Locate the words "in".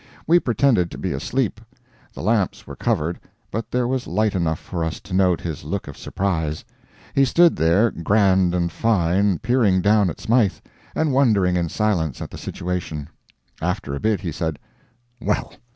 11.55-11.69